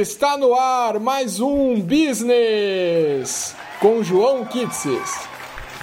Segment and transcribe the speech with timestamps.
[0.00, 5.26] Está no ar mais um Business com João Kitsis.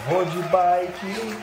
[0.08, 1.36] Road bike.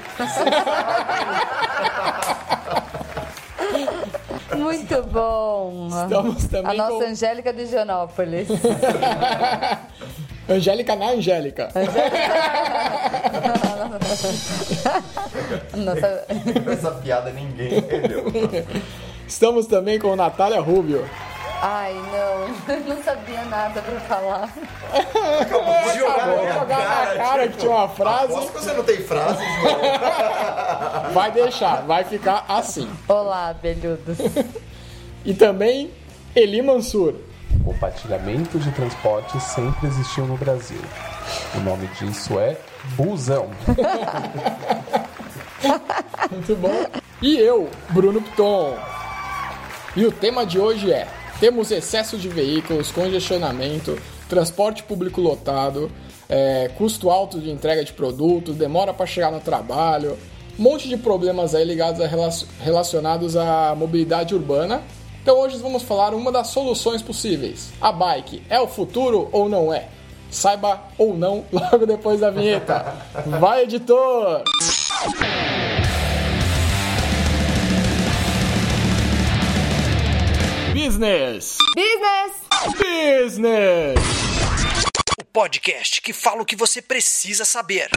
[4.57, 5.89] Muito bom.
[5.89, 8.49] Estamos também A nossa com Angélica de Higienópolis.
[10.49, 11.69] Angélica na Angélica.
[15.77, 16.25] Nossa...
[16.73, 18.33] Essa piada ninguém entendeu.
[19.29, 21.07] Estamos também com Natália Rubio.
[21.65, 22.75] Ai, não.
[22.75, 24.53] Eu não sabia nada pra falar.
[25.41, 27.17] Acabou de jogar Acabou de jogar na cara.
[27.17, 28.25] cara que tinha uma frase.
[28.33, 31.13] Aposto que você não tem frase, João.
[31.15, 32.91] Vai deixar, vai ficar assim.
[33.09, 34.19] Olá, abelhudos.
[35.25, 35.93] E também
[36.35, 37.15] Eli Mansur.
[37.65, 40.81] Compartilhamento de transporte sempre existiu no Brasil.
[41.55, 42.57] O nome disso é
[42.97, 43.51] busão.
[46.31, 46.87] Muito bom.
[47.21, 48.77] E eu, Bruno Piton.
[49.95, 51.07] E o tema de hoje é:
[51.43, 53.99] temos excesso de veículos, congestionamento,
[54.29, 55.91] transporte público lotado,
[56.29, 60.17] é, custo alto de entrega de produtos, demora para chegar no trabalho,
[60.57, 64.83] um monte de problemas aí ligados a relac- relacionados à mobilidade urbana.
[65.21, 67.71] Então hoje vamos falar uma das soluções possíveis.
[67.81, 69.89] A bike é o futuro ou não é?
[70.31, 72.95] Saiba ou não logo depois da vinheta.
[73.41, 74.45] Vai, editor!
[80.85, 81.59] Business!
[81.77, 82.43] Business!
[82.77, 84.01] Business!
[85.17, 87.89] O podcast que fala o que você precisa saber.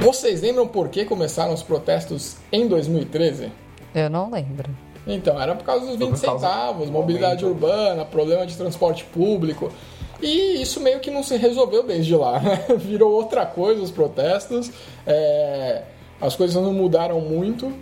[0.00, 3.50] Vocês lembram por que começaram os protestos em 2013?
[3.92, 4.70] Eu não lembro.
[5.04, 9.72] Então, era por causa dos 20 por causa centavos, mobilidade urbana, problema de transporte público.
[10.22, 12.64] E isso meio que não se resolveu desde lá, né?
[12.78, 14.70] Virou outra coisa os protestos,
[15.04, 15.82] é,
[16.20, 17.72] as coisas não mudaram muito.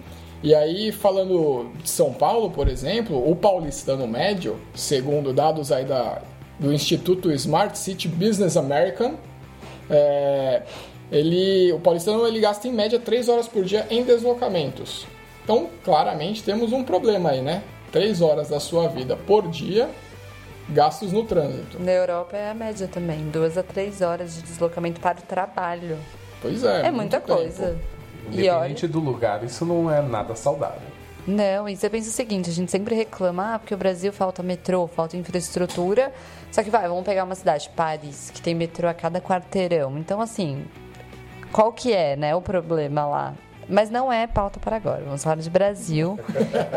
[0.42, 6.20] E aí, falando de São Paulo, por exemplo, o paulistano médio, segundo dados aí da,
[6.58, 9.14] do Instituto Smart City Business American,
[9.88, 10.62] é,
[11.10, 15.06] ele, o paulistano ele gasta em média 3 horas por dia em deslocamentos.
[15.42, 17.62] Então, claramente, temos um problema aí, né?
[17.90, 19.88] 3 horas da sua vida por dia
[20.68, 21.78] gastos no trânsito.
[21.78, 23.28] Na Europa é a média também.
[23.28, 25.98] Duas a três horas de deslocamento para o trabalho.
[26.40, 26.86] Pois é.
[26.86, 27.78] É, muita muito tempo.
[28.24, 28.40] Coisa.
[28.40, 30.94] E olha, Independente do lugar, isso não é nada saudável.
[31.26, 34.42] Não, e você pensa o seguinte, a gente sempre reclama, ah, porque o Brasil falta
[34.42, 36.12] metrô, falta infraestrutura.
[36.52, 39.96] Só que vai, vamos pegar uma cidade, Paris, que tem metrô a cada quarteirão.
[39.96, 40.66] Então, assim,
[41.50, 43.34] qual que é, né, o problema lá?
[43.66, 45.02] Mas não é pauta para agora.
[45.04, 46.18] Vamos falar de Brasil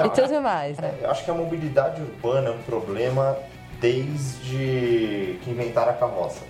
[0.05, 0.77] e tudo mais.
[0.77, 0.93] né?
[1.01, 3.37] Eu acho que a mobilidade urbana é um problema
[3.81, 6.41] desde que inventaram a carroça.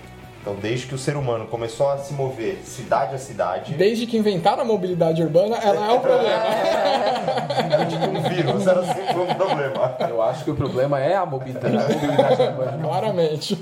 [0.47, 4.17] Então, desde que o ser humano começou a se mover cidade a cidade, Desde que
[4.17, 6.43] inventaram a mobilidade urbana, ela é um problema.
[7.67, 9.97] desde que um vírus era sempre um problema.
[10.07, 12.77] Eu acho que o problema é a mobilidade, a mobilidade urbana.
[12.81, 13.61] Claramente.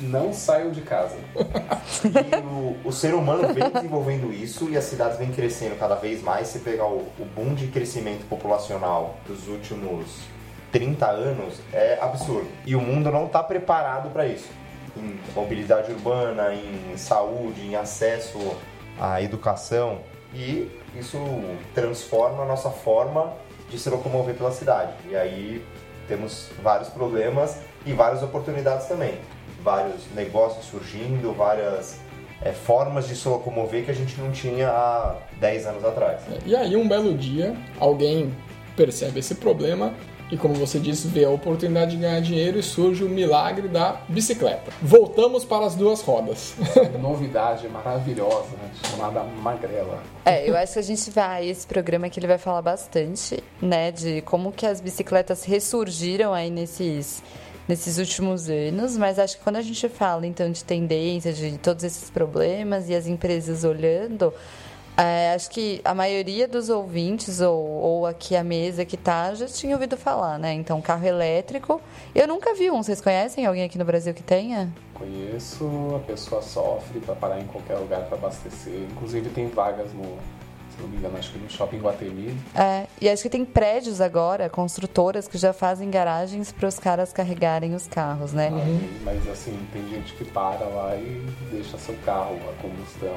[0.00, 1.18] Não saiam de casa.
[1.38, 6.20] E o, o ser humano vem desenvolvendo isso e as cidades vêm crescendo cada vez
[6.20, 6.48] mais.
[6.48, 10.06] Se pegar o, o boom de crescimento populacional dos últimos
[10.72, 12.48] 30 anos, é absurdo.
[12.66, 14.65] E o mundo não está preparado para isso.
[14.96, 18.38] Em mobilidade urbana, em saúde, em acesso
[18.98, 20.00] à educação.
[20.34, 21.18] E isso
[21.74, 23.32] transforma a nossa forma
[23.70, 24.92] de se locomover pela cidade.
[25.08, 25.64] E aí
[26.08, 29.14] temos vários problemas e várias oportunidades também.
[29.62, 31.98] Vários negócios surgindo, várias
[32.42, 36.20] é, formas de se locomover que a gente não tinha há 10 anos atrás.
[36.44, 38.34] E aí, um belo dia, alguém
[38.76, 39.94] percebe esse problema
[40.30, 44.00] e, como você disse, vê a oportunidade de ganhar dinheiro e surge o milagre da
[44.08, 44.72] bicicleta.
[44.82, 46.54] Voltamos para as duas rodas.
[47.00, 50.02] Novidade maravilhosa, né, chamada magrela.
[50.24, 53.92] É, eu acho que a gente vai, esse programa que ele vai falar bastante, né,
[53.92, 57.22] de como que as bicicletas ressurgiram aí nesses,
[57.68, 61.84] nesses últimos anos, mas acho que quando a gente fala, então, de tendência, de todos
[61.84, 64.32] esses problemas e as empresas olhando,
[64.96, 69.46] é, acho que a maioria dos ouvintes, ou, ou aqui a mesa que tá, já
[69.46, 70.54] tinha ouvido falar, né?
[70.54, 71.80] Então, carro elétrico.
[72.14, 72.82] Eu nunca vi um.
[72.82, 74.72] Vocês conhecem alguém aqui no Brasil que tenha?
[74.94, 78.80] Conheço, a pessoa sofre para parar em qualquer lugar para abastecer.
[78.90, 80.16] Inclusive tem vagas no,
[80.76, 82.36] se não me engano, acho que no shopping Guatemi.
[82.54, 87.12] É, e acho que tem prédios agora, construtoras, que já fazem garagens para os caras
[87.12, 88.48] carregarem os carros, né?
[88.48, 93.16] Aí, mas assim, tem gente que para lá e deixa seu carro, a combustão.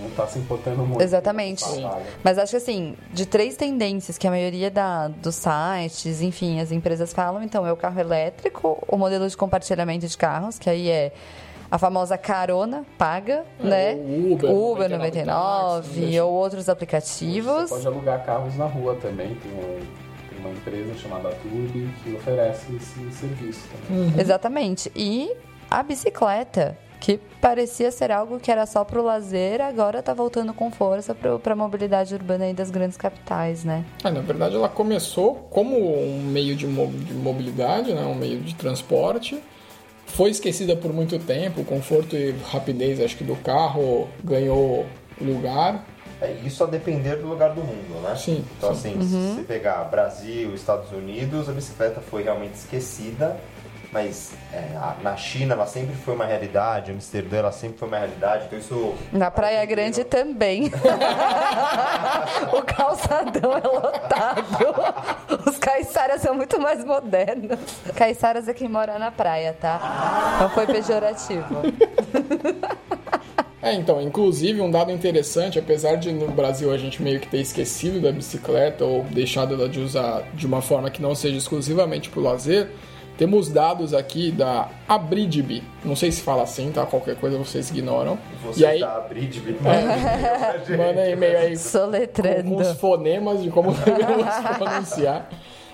[0.00, 1.02] Não, tá se importando muito.
[1.02, 1.64] Exatamente.
[2.22, 6.70] Mas acho que assim, de três tendências que a maioria da, dos sites, enfim, as
[6.72, 10.88] empresas falam, então é o carro elétrico, o modelo de compartilhamento de carros, que aí
[10.88, 11.12] é
[11.70, 13.94] a famosa carona paga, É, né?
[13.94, 15.24] o Uber, Uber 99 99
[15.82, 17.62] táxi, não deixa- ou outros aplicativos.
[17.62, 19.34] Você pode alugar carros na rua também.
[19.34, 19.80] Tem, um-
[20.28, 24.20] tem uma empresa chamada Turbi que oferece esse serviço também.
[24.20, 24.92] Exatamente.
[24.94, 25.34] E
[25.70, 30.70] a bicicleta, que parecia ser algo que era só pro lazer, agora tá voltando com
[30.70, 33.84] força pro, pra mobilidade urbana aí das grandes capitais, né?
[34.02, 38.00] É, na verdade, ela começou como um meio de, mo- de mobilidade, né?
[38.06, 39.38] um meio de transporte.
[40.06, 44.86] Foi esquecida por muito tempo, o conforto e rapidez, acho que do carro ganhou
[45.20, 45.84] lugar.
[46.22, 48.16] É, isso a depender do lugar do mundo, né?
[48.16, 48.94] Sim, Então, sim.
[48.98, 53.36] assim, se você pegar Brasil, Estados Unidos, a bicicleta foi realmente esquecida,
[53.94, 54.60] mas é,
[55.04, 58.94] na China ela sempre foi uma realidade, Amsterdã ela sempre foi uma realidade, então isso...
[59.12, 60.64] Na Praia Grande também.
[62.52, 65.46] o calçadão é lotado.
[65.48, 67.56] Os caiçaras são muito mais modernos.
[67.94, 70.38] Caiçaras é quem mora na praia, tá?
[70.40, 71.62] Não foi pejorativo.
[73.62, 77.38] É, então, inclusive um dado interessante, apesar de no Brasil a gente meio que ter
[77.38, 82.10] esquecido da bicicleta ou deixado ela de usar de uma forma que não seja exclusivamente
[82.10, 82.68] para o lazer,
[83.16, 85.62] temos dados aqui da Abridib.
[85.84, 86.84] Não sei se fala assim, tá?
[86.86, 88.18] Qualquer coisa vocês ignoram.
[88.44, 89.34] Você e aí, tá abrindo
[90.76, 92.56] manda e-mail aí com, com Soletrando.
[92.56, 94.26] os fonemas de como devemos
[94.58, 95.28] pronunciar.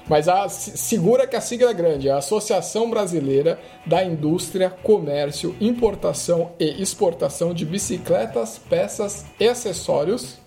[0.09, 4.69] Mas a, se- segura que a sigla é grande, é a Associação Brasileira da Indústria,
[4.83, 10.40] Comércio, Importação e Exportação de Bicicletas, Peças e Acessórios.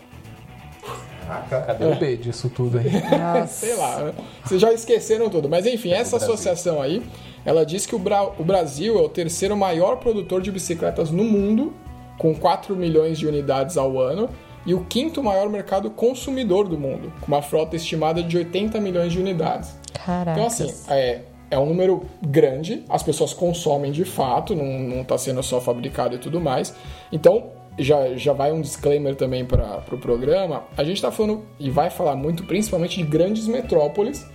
[1.41, 1.62] Caraca.
[1.74, 2.85] Cadê o B disso tudo aí?
[3.47, 4.13] Sei lá,
[4.44, 5.50] vocês já esqueceram tudo.
[5.50, 6.33] Mas enfim, essa Brasil.
[6.33, 7.01] associação aí,
[7.45, 11.24] ela diz que o, Bra- o Brasil é o terceiro maior produtor de bicicletas no
[11.24, 11.74] mundo,
[12.18, 14.30] com 4 milhões de unidades ao ano,
[14.65, 19.12] e o quinto maior mercado consumidor do mundo, com uma frota estimada de 80 milhões
[19.12, 19.77] de unidades.
[20.06, 20.31] Caraca.
[20.31, 21.19] Então, assim, é,
[21.51, 26.15] é um número grande, as pessoas consomem de fato, não, não tá sendo só fabricado
[26.15, 26.74] e tudo mais.
[27.12, 27.47] Então,
[27.77, 30.63] já, já vai um disclaimer também para o pro programa.
[30.77, 34.25] A gente está falando e vai falar muito principalmente de grandes metrópoles,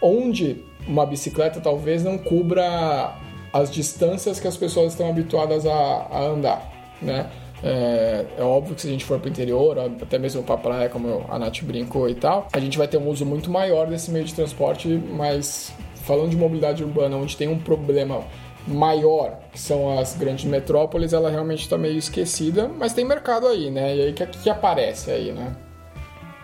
[0.00, 3.14] onde uma bicicleta talvez não cubra
[3.52, 7.30] as distâncias que as pessoas estão habituadas a, a andar, né?
[7.62, 10.58] É, é óbvio que se a gente for para o interior, até mesmo para a
[10.58, 13.86] praia, como a Nath brincou e tal, a gente vai ter um uso muito maior
[13.86, 18.22] desse meio de transporte, mas falando de mobilidade urbana, onde tem um problema
[18.66, 23.70] maior, que são as grandes metrópoles, ela realmente está meio esquecida, mas tem mercado aí,
[23.70, 23.96] né?
[23.96, 25.54] E aí que, que aparece aí, né?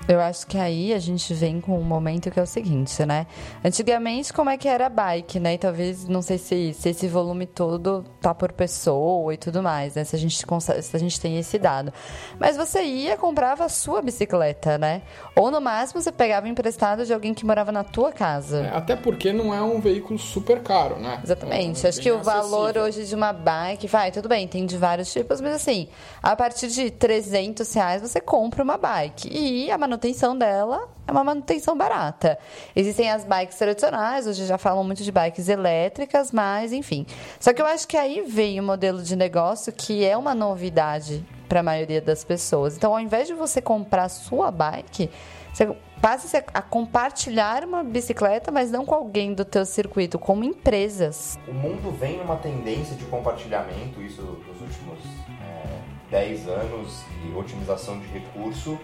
[0.08, 3.26] Eu acho que aí a gente vem com um momento que é o seguinte, né?
[3.64, 5.54] Antigamente, como é que era a bike, né?
[5.54, 9.94] E talvez, não sei se, se esse volume todo tá por pessoa e tudo mais,
[9.94, 10.02] né?
[10.02, 11.92] Se a, gente, se a gente tem esse dado.
[12.38, 15.02] Mas você ia, comprava a sua bicicleta, né?
[15.36, 18.66] Ou no máximo você pegava emprestado de alguém que morava na tua casa.
[18.66, 21.20] É, Até porque não é um veículo super caro, né?
[21.22, 21.86] Exatamente.
[21.86, 22.82] É Acho bem que o valor acessível.
[22.82, 25.88] hoje de uma bike, vai, tudo bem, tem de vários tipos, mas assim,
[26.20, 29.28] a partir de 300 reais você compra uma bike.
[29.30, 32.38] E a manutenção dela é uma manutenção barata.
[32.74, 37.06] Existem as bikes tradicionais, hoje já falam muito de bikes elétricas, mas enfim.
[37.38, 41.24] Só que eu acho que aí vem o modelo de negócio que é uma novidade
[41.46, 42.76] para a maioria das pessoas.
[42.76, 45.10] Então, ao invés de você comprar sua bike,
[45.52, 51.38] você passa a compartilhar uma bicicleta, mas não com alguém do teu circuito, como empresas.
[51.46, 54.98] O mundo vem numa tendência de compartilhamento, isso nos últimos
[55.42, 55.66] é,
[56.10, 58.78] 10 anos, e otimização de recurso,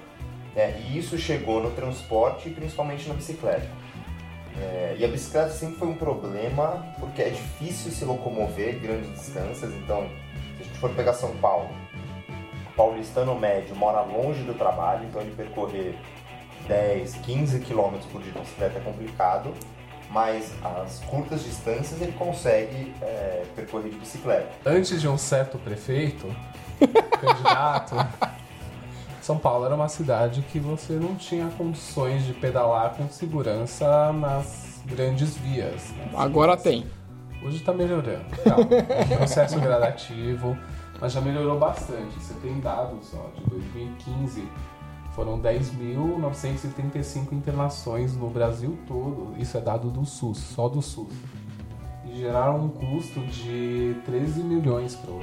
[0.58, 3.68] né, e isso chegou no transporte e principalmente na bicicleta.
[4.60, 9.72] É, e a bicicleta sempre foi um problema porque é difícil se locomover grandes distâncias,
[9.72, 10.08] então
[10.56, 11.70] se a gente for pegar São Paulo,
[12.72, 15.94] o paulistano médio mora longe do trabalho, então ele percorrer
[16.66, 19.54] 10, 15 quilômetros por dia de bicicleta é complicado,
[20.10, 24.50] mas as curtas distâncias ele consegue é, percorrer de bicicleta.
[24.66, 26.26] Antes de um certo prefeito,
[27.20, 27.94] candidato,
[29.28, 34.82] São Paulo era uma cidade que você não tinha condições de pedalar com segurança nas
[34.86, 35.90] grandes vias.
[35.90, 36.12] né?
[36.16, 36.86] Agora tem.
[37.44, 38.24] Hoje está melhorando.
[38.24, 40.56] Um processo gradativo,
[40.98, 42.18] mas já melhorou bastante.
[42.18, 44.48] Você tem dados ó, de 2015,
[45.14, 49.34] foram 10.935 internações no Brasil todo.
[49.36, 51.12] Isso é dado do SUS, só do SUS.
[52.06, 55.20] E geraram um custo de 13 milhões para o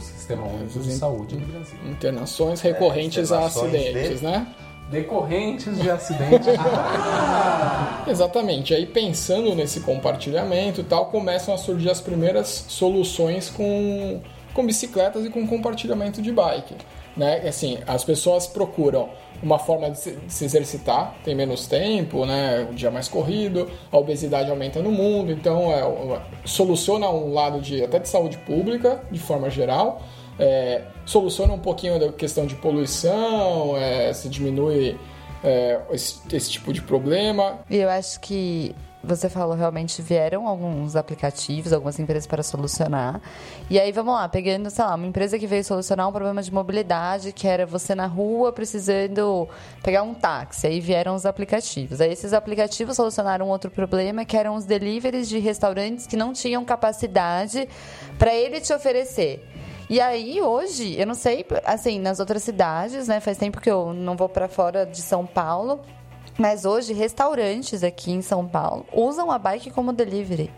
[0.00, 1.78] Sistema Único de Saúde no Brasil.
[1.88, 4.46] Internações recorrentes a internações acidentes, de- né?
[4.90, 6.58] Decorrentes de acidentes de
[8.10, 8.72] Exatamente.
[8.74, 14.20] Aí pensando nesse compartilhamento e tal, começam a surgir as primeiras soluções com,
[14.54, 16.74] com bicicletas e com compartilhamento de bike.
[17.16, 17.48] Né?
[17.48, 19.08] Assim, as pessoas procuram
[19.42, 22.66] uma forma de se, exercitar, tem menos tempo, né?
[22.70, 27.82] O dia mais corrido, a obesidade aumenta no mundo, então é, soluciona um lado de
[27.82, 30.02] até de saúde pública, de forma geral,
[30.38, 34.98] é, soluciona um pouquinho da questão de poluição, é, se diminui
[35.42, 37.60] é, esse, esse tipo de problema.
[37.70, 38.74] E eu acho que
[39.06, 43.20] você falou, realmente vieram alguns aplicativos, algumas empresas para solucionar.
[43.70, 46.52] E aí, vamos lá, pegando, sei lá, uma empresa que veio solucionar um problema de
[46.52, 49.48] mobilidade, que era você na rua precisando
[49.82, 50.66] pegar um táxi.
[50.66, 52.00] Aí vieram os aplicativos.
[52.00, 56.64] Aí esses aplicativos solucionaram outro problema, que eram os deliveries de restaurantes que não tinham
[56.64, 57.68] capacidade
[58.18, 59.46] para ele te oferecer.
[59.88, 63.20] E aí, hoje, eu não sei, assim, nas outras cidades, né?
[63.20, 65.80] Faz tempo que eu não vou para fora de São Paulo.
[66.38, 70.50] Mas hoje, restaurantes aqui em São Paulo usam a bike como delivery.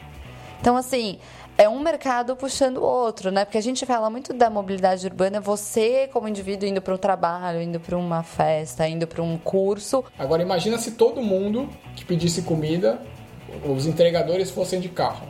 [0.61, 1.19] Então, assim,
[1.57, 3.45] é um mercado puxando o outro, né?
[3.45, 7.63] Porque a gente fala muito da mobilidade urbana, você como indivíduo indo para o trabalho,
[7.63, 10.05] indo para uma festa, indo para um curso.
[10.19, 13.01] Agora imagina se todo mundo que pedisse comida,
[13.65, 15.27] os entregadores fossem de carro.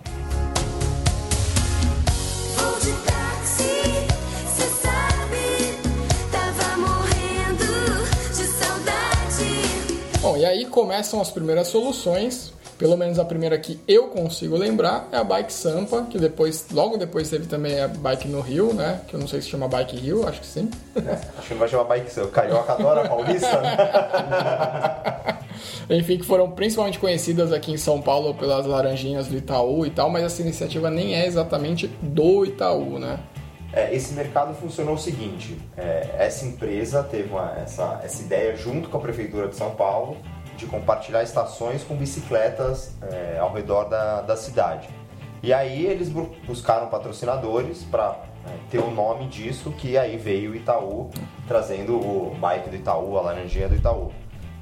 [10.21, 12.53] Bom, e aí começam as primeiras soluções.
[12.77, 16.97] Pelo menos a primeira que eu consigo lembrar é a Bike Sampa, que depois, logo
[16.97, 19.01] depois teve também a Bike no Rio, né?
[19.09, 20.71] Que eu não sei se chama Bike Rio, acho que sim.
[21.37, 22.29] Acho que não vai chamar bike seu.
[22.29, 23.77] Carioca adora paulista, né?
[25.91, 30.09] Enfim, que foram principalmente conhecidas aqui em São Paulo pelas laranjinhas do Itaú e tal,
[30.09, 33.19] mas essa iniciativa nem é exatamente do Itaú, né?
[33.73, 38.89] É, esse mercado funcionou o seguinte: é, essa empresa teve uma- essa, essa ideia junto
[38.89, 40.17] com a prefeitura de São Paulo
[40.57, 44.89] de compartilhar estações com bicicletas é, ao redor da, da cidade.
[45.43, 48.17] E aí eles bu- buscaram patrocinadores para
[48.71, 51.11] ter o nome disso, que aí veio o Itaú
[51.47, 54.11] trazendo o bike do Itaú, a laranjinha do Itaú.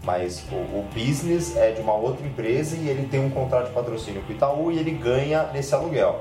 [0.02, 3.72] Mas o, o business é de uma outra empresa e ele tem um contrato de
[3.72, 6.20] patrocínio com o Itaú e ele ganha nesse aluguel.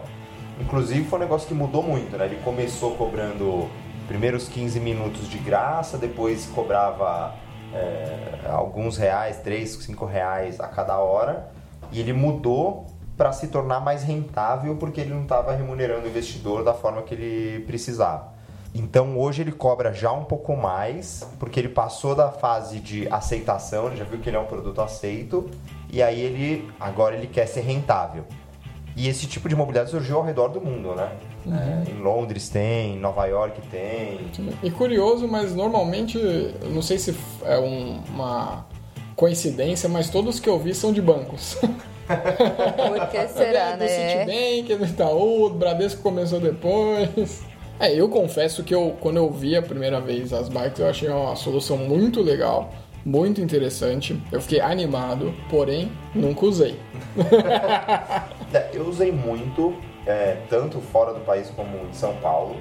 [0.60, 2.26] Inclusive foi um negócio que mudou muito, né?
[2.26, 3.70] Ele começou cobrando
[4.08, 7.34] primeiros 15 minutos de graça, depois cobrava
[7.74, 11.50] é, alguns reais, 3, 5 reais a cada hora,
[11.92, 12.86] e ele mudou
[13.18, 17.14] para se tornar mais rentável porque ele não estava remunerando o investidor da forma que
[17.14, 18.34] ele precisava.
[18.74, 23.88] Então hoje ele cobra já um pouco mais, porque ele passou da fase de aceitação,
[23.88, 25.50] ele já viu que ele é um produto aceito,
[25.90, 28.26] e aí ele agora ele quer ser rentável.
[28.96, 31.10] E esse tipo de mobilidade surgiu ao redor do mundo, né?
[31.48, 34.20] É, em Londres tem, em Nova York tem.
[34.64, 36.18] E curioso, mas normalmente,
[36.72, 38.66] não sei se é um- uma
[39.16, 41.58] coincidência, mas todos que eu vi são de bancos.
[42.08, 43.88] Por que será, do né?
[43.88, 47.44] Citibank, do Itaú, do Bradesco começou depois.
[47.78, 51.10] É, eu confesso que eu, quando eu vi a primeira vez as bikes, eu achei
[51.10, 52.74] uma solução muito legal,
[53.06, 54.18] muito interessante.
[54.32, 56.80] Eu fiquei animado, porém, nunca usei.
[58.54, 59.76] É, Eu usei muito,
[60.06, 62.56] é, tanto fora do país como em São Paulo,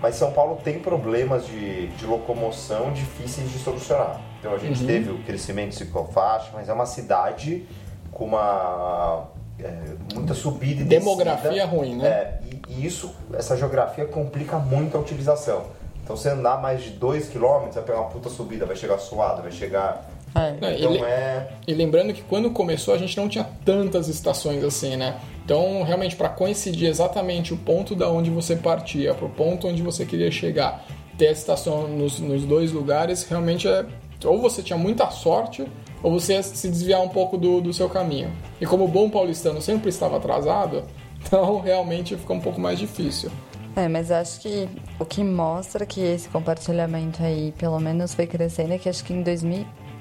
[0.00, 4.20] mas São Paulo tem problemas de, de locomoção difíceis de solucionar.
[4.40, 7.64] Então a gente teve o crescimento de ciclofaixa, mas é uma cidade
[8.10, 9.28] com uma
[9.60, 11.66] é, muita subida e Demografia descida.
[11.66, 12.08] ruim, né?
[12.08, 15.66] É, e, e isso, essa geografia complica muito a utilização.
[16.02, 19.42] Então você andar mais de 2 km, vai pegar uma puta subida, vai chegar suado,
[19.42, 20.04] vai chegar.
[20.34, 20.52] É.
[20.60, 21.48] Não, Então ele- é.
[21.66, 25.16] E lembrando que quando começou a gente não tinha tantas estações assim, né?
[25.44, 30.04] Então, realmente, para coincidir exatamente o ponto da onde você partia, pro ponto onde você
[30.06, 30.84] queria chegar,
[31.18, 33.84] ter a estação nos, nos dois lugares, realmente é.
[34.24, 35.66] Ou você tinha muita sorte,
[36.02, 38.30] ou você ia se desviar um pouco do, do seu caminho.
[38.60, 40.84] E como o bom paulistano sempre estava atrasado,
[41.26, 43.30] então realmente fica um pouco mais difícil.
[43.74, 48.74] É, mas acho que o que mostra que esse compartilhamento aí, pelo menos, foi crescendo
[48.74, 49.22] é que acho que em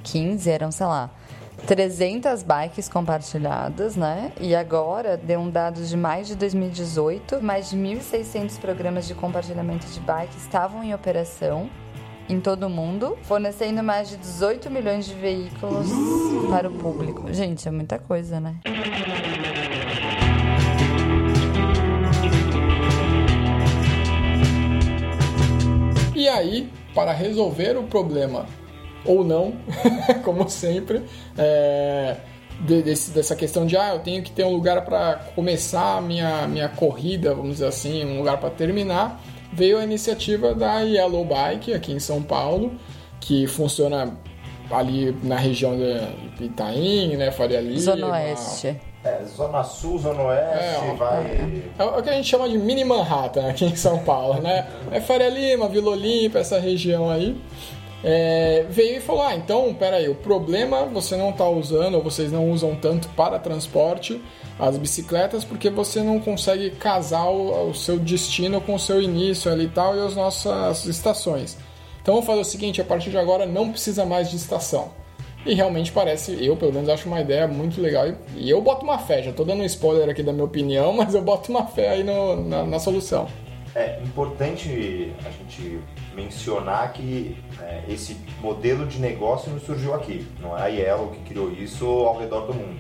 [0.01, 1.10] 2015 eram, sei lá,
[1.67, 4.31] 300 bikes compartilhadas, né?
[4.39, 9.86] E agora deu um dado de mais de 2018, mais de 1.600 programas de compartilhamento
[9.88, 11.70] de bikes estavam em operação
[12.27, 15.88] em todo o mundo, fornecendo mais de 18 milhões de veículos
[16.50, 17.31] para o público.
[17.34, 18.55] Gente, é muita coisa, né?
[26.15, 28.46] E aí, para resolver o problema,
[29.05, 29.53] ou não,
[30.24, 31.01] como sempre,
[31.38, 32.17] é,
[32.62, 36.01] de- desse- dessa questão de ah, eu tenho que ter um lugar para começar a
[36.01, 41.25] minha, minha corrida, vamos dizer assim, um lugar para terminar, veio a iniciativa da Yellow
[41.25, 42.74] Bike aqui em São Paulo,
[43.20, 44.17] que funciona
[44.70, 48.79] ali na região de Itaim, né, Faria Lima, Zona Oeste.
[49.03, 51.63] É, Zona Sul, Zona Oeste, É, ó, vai.
[51.77, 54.67] É o que a gente chama de mini Manhattan aqui em São Paulo, né?
[54.91, 57.36] É Faria Lima, Vila Olímpia, essa região aí.
[58.03, 62.31] É, veio e falou: Ah, então, peraí, o problema você não está usando, ou vocês
[62.31, 64.22] não usam tanto para transporte
[64.60, 69.51] as bicicletas, porque você não consegue casar o, o seu destino com o seu início
[69.51, 71.58] ali e tal e as nossas estações.
[72.01, 74.89] Então vamos fazer o seguinte: a partir de agora não precisa mais de estação.
[75.43, 78.05] E realmente parece, eu pelo menos acho uma ideia muito legal.
[78.36, 81.13] E, eu boto uma fé, já tô dando um spoiler aqui da minha opinião, mas
[81.15, 83.27] eu boto uma fé aí no- na, na solução.
[83.74, 85.82] É importante a gente
[86.13, 91.22] mencionar que é, esse modelo de negócio não surgiu aqui, não é a Yellow que
[91.22, 92.80] criou isso ao redor do mundo.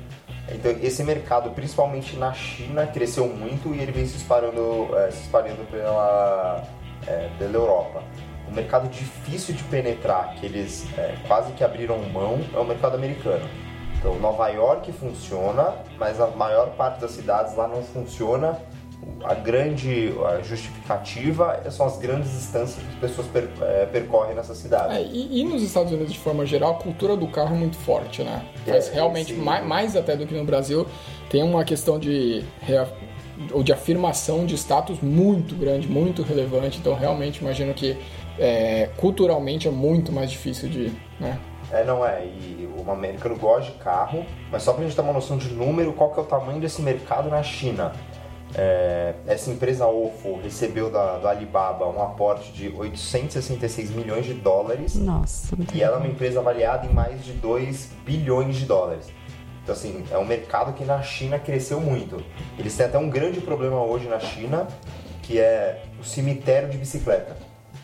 [0.49, 5.21] Então esse mercado, principalmente na China, cresceu muito e ele vem se espalhando, é, se
[5.21, 6.67] espalhando pela,
[7.07, 8.03] é, pela Europa.
[8.49, 12.95] O mercado difícil de penetrar, que eles é, quase que abriram mão, é o mercado
[12.95, 13.47] americano.
[13.97, 18.59] Então Nova York funciona, mas a maior parte das cidades lá não funciona
[19.23, 24.55] a grande a justificativa são as grandes distâncias que as pessoas per- eh, percorrem nessa
[24.55, 24.95] cidade.
[24.95, 27.77] É, e, e nos Estados Unidos, de forma geral, a cultura do carro é muito
[27.77, 28.45] forte, né?
[28.65, 29.39] É, Mas realmente, sim.
[29.41, 30.87] mais, mais até do que no Brasil,
[31.29, 32.43] tem uma questão de,
[33.51, 36.79] ou de afirmação de status muito grande, muito relevante.
[36.79, 37.97] Então, realmente, imagino que
[38.39, 40.91] é, culturalmente é muito mais difícil de.
[41.19, 41.39] Né?
[41.71, 42.25] É, não é.
[42.25, 45.93] E o americano gosta de carro, mas só pra gente ter uma noção de número,
[45.93, 47.93] qual que é o tamanho desse mercado na China?
[48.53, 54.95] É, essa empresa OFO recebeu da, do Alibaba um aporte de 866 milhões de dólares
[54.95, 59.09] Nossa, e ela é uma empresa avaliada em mais de 2 bilhões de dólares.
[59.63, 62.21] Então, assim, é um mercado que na China cresceu muito.
[62.57, 64.67] Eles têm até um grande problema hoje na China,
[65.21, 67.37] que é o cemitério de bicicleta.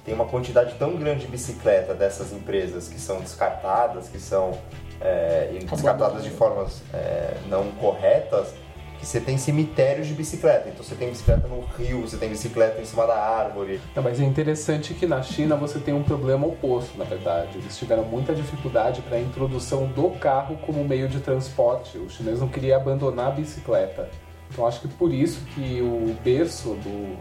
[0.04, 4.58] Tem uma quantidade tão grande de bicicleta dessas empresas que são descartadas, que são
[5.00, 8.54] é, descartadas de formas é, não corretas,
[9.00, 10.70] que você tem cemitérios de bicicleta.
[10.70, 13.80] Então, você tem bicicleta no rio, você tem bicicleta em cima da árvore.
[13.96, 17.58] Não, mas é interessante que na China você tem um problema oposto, na verdade.
[17.58, 21.98] Eles tiveram muita dificuldade para a introdução do carro como meio de transporte.
[21.98, 24.10] O chinês não queria abandonar a bicicleta.
[24.50, 27.18] Então acho que por isso que o berço do,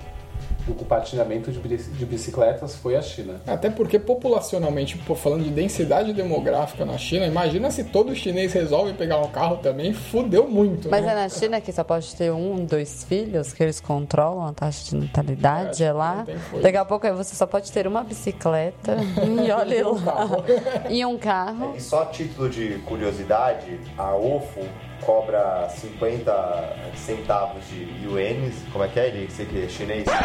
[0.66, 3.40] do compartilhamento de, bi- de bicicletas foi a China.
[3.46, 9.18] Até porque, populacionalmente, falando de densidade demográfica na China, imagina se todo chinês resolve pegar
[9.18, 10.88] um carro também, fudeu muito.
[10.90, 11.12] Mas né?
[11.12, 14.90] é na China que só pode ter um, dois filhos, que eles controlam a taxa
[14.90, 16.26] de natalidade, É, é, lá.
[16.60, 18.96] Daqui a pouco você só pode ter uma bicicleta
[19.46, 20.12] e olha um lá.
[20.16, 20.44] carro.
[20.90, 21.74] E um carro.
[21.76, 24.62] E só a título de curiosidade, a OFO
[25.02, 28.54] cobra 50 centavos de ienes.
[28.72, 29.30] Como é que é ele?
[29.30, 30.06] Você que é chinês?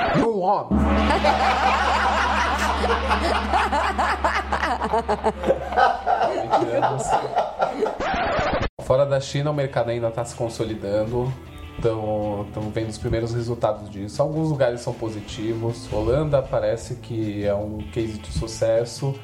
[8.82, 11.32] Fora da China, o mercado ainda está se consolidando.
[11.78, 14.22] Estão vendo os primeiros resultados disso.
[14.22, 15.92] Alguns lugares são positivos.
[15.92, 19.16] Holanda parece que é um case de sucesso.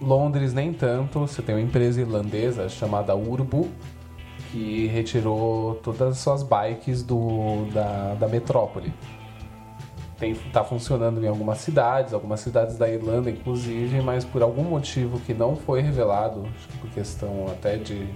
[0.00, 1.20] Londres nem tanto.
[1.20, 3.68] Você tem uma empresa irlandesa chamada Urbo
[4.56, 8.90] que retirou todas as suas bikes do, da, da metrópole.
[10.18, 15.20] Tem, tá funcionando em algumas cidades, algumas cidades da Irlanda inclusive, mas por algum motivo
[15.20, 18.08] que não foi revelado, acho que por questão até de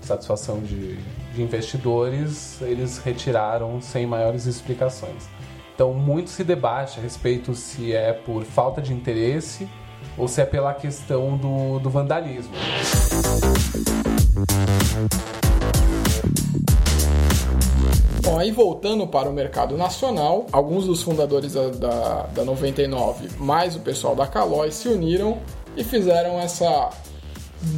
[0.00, 0.96] satisfação de,
[1.34, 5.28] de investidores, eles retiraram sem maiores explicações.
[5.74, 9.68] Então, muito se debate a respeito se é por falta de interesse
[10.16, 12.54] ou se é pela questão do, do vandalismo.
[18.28, 23.74] Bom, aí voltando para o mercado nacional, alguns dos fundadores da, da, da 99, mais
[23.74, 25.38] o pessoal da Caloi, se uniram
[25.74, 26.90] e fizeram essa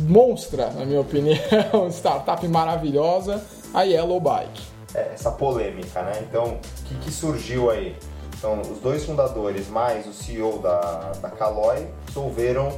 [0.08, 3.40] monstra, na minha opinião, startup maravilhosa,
[3.72, 4.60] a Yellow Bike.
[4.92, 6.20] É, essa polêmica, né?
[6.28, 7.94] Então, o que, que surgiu aí?
[8.36, 12.76] Então, os dois fundadores, mais o CEO da, da Caloi, resolveram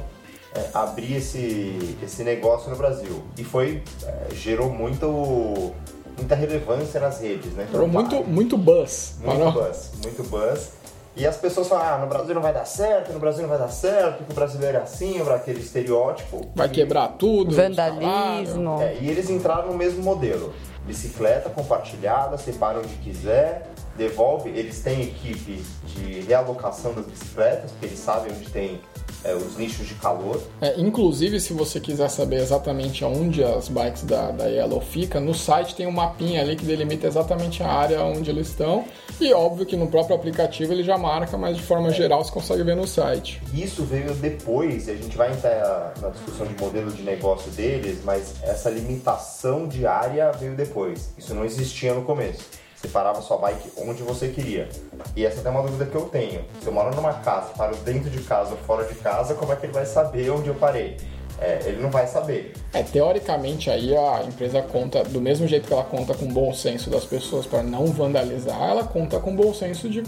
[0.53, 3.23] é, abrir esse, esse negócio no Brasil.
[3.35, 5.73] E foi, é, gerou muito,
[6.17, 7.67] muita relevância nas redes, né?
[7.71, 9.15] Gerou Então, muito, muito buzz.
[9.21, 9.51] Muito Parou?
[9.51, 10.71] buzz, muito buzz.
[11.15, 13.59] E as pessoas falam, ah, no Brasil não vai dar certo, no Brasil não vai
[13.59, 16.49] dar certo, porque o brasileiro é assim, aquele estereótipo.
[16.55, 17.55] Vai quebrar tudo.
[17.55, 18.81] Vandalismo.
[18.81, 20.53] É, e eles entraram no mesmo modelo.
[20.87, 24.49] Bicicleta compartilhada, separa onde quiser, devolve.
[24.49, 28.81] Eles têm equipe de realocação das bicicletas, porque eles sabem onde tem
[29.23, 30.41] é, os nichos de calor.
[30.61, 35.33] É, inclusive, se você quiser saber exatamente onde as bikes da, da Yellow ficam, no
[35.33, 38.85] site tem um mapinha ali que delimita exatamente a área onde eles estão.
[39.19, 42.63] E óbvio que no próprio aplicativo ele já marca, mas de forma geral você consegue
[42.63, 43.41] ver no site.
[43.53, 47.99] Isso veio depois, e a gente vai entrar na discussão de modelo de negócio deles,
[48.03, 51.13] mas essa limitação de área veio depois.
[51.17, 52.62] Isso não existia no começo.
[52.83, 54.67] Você parava sua bike onde você queria.
[55.15, 56.43] E essa é uma dúvida que eu tenho.
[56.59, 59.55] Se eu moro numa casa, paro dentro de casa ou fora de casa, como é
[59.55, 60.97] que ele vai saber onde eu parei?
[61.39, 62.51] É, ele não vai saber.
[62.73, 66.53] É, teoricamente aí a empresa conta, do mesmo jeito que ela conta com o bom
[66.53, 70.03] senso das pessoas para não vandalizar, ela conta com o bom senso de.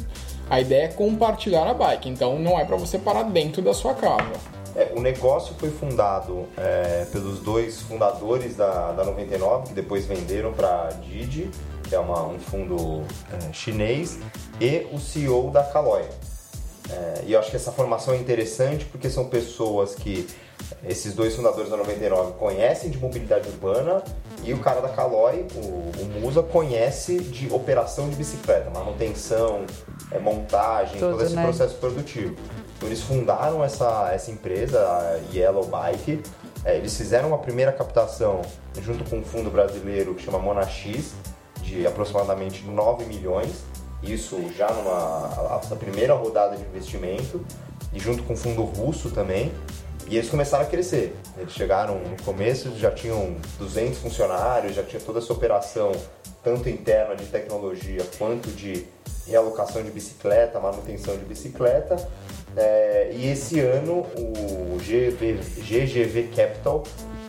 [0.49, 3.93] A ideia é compartilhar a bike, então não é para você parar dentro da sua
[3.93, 4.33] casa.
[4.75, 10.51] É, o negócio foi fundado é, pelos dois fundadores da, da 99, que depois venderam
[10.51, 11.49] para Didi,
[11.88, 14.17] que é uma- um fundo é, chinês,
[14.60, 16.04] e o CEO da Caloi.
[16.89, 20.28] É, e eu acho que essa formação é interessante porque são pessoas que
[20.88, 24.04] esses dois fundadores da 99 conhecem de mobilidade urbana
[24.43, 29.65] e o cara da Caloi, o, o Musa, conhece de operação de bicicleta, manutenção,
[30.12, 31.43] é, montagem, Tudo, todo esse né?
[31.43, 32.36] processo produtivo.
[32.78, 36.21] Então eles fundaram essa, essa empresa, a Yellow Bike.
[36.63, 38.41] É, eles fizeram uma primeira captação
[38.82, 41.13] junto com um fundo brasileiro que chama Monax,
[41.65, 43.63] de aproximadamente 9 milhões.
[44.04, 44.91] Isso já numa
[45.56, 47.43] a- primeira rodada de investimento
[47.91, 49.51] e junto com um fundo russo também.
[50.08, 51.15] E eles começaram a crescer.
[51.36, 55.91] Eles chegaram no começo, já tinham 200 funcionários, já tinha toda essa operação,
[56.43, 58.86] tanto interna de tecnologia quanto de
[59.25, 61.95] realocação de bicicleta, manutenção de bicicleta.
[62.58, 66.84] É, e esse ano o GV GGV Capital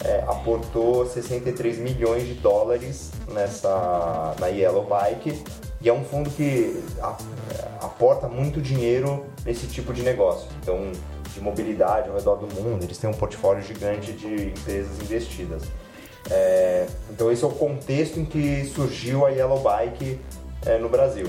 [0.04, 5.42] é, aportou 63 milhões de dólares nessa na Yellow Bike
[5.80, 6.82] e é um fundo que
[7.80, 10.48] aporta muito dinheiro nesse tipo de negócio.
[10.62, 10.90] Então,
[11.34, 15.64] de mobilidade ao redor do mundo, eles têm um portfólio gigante de empresas investidas.
[16.30, 20.18] É, então, esse é o contexto em que surgiu a Yellow Bike
[20.64, 21.28] é, no Brasil.